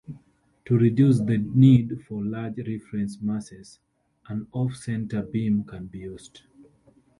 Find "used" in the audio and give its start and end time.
5.99-6.41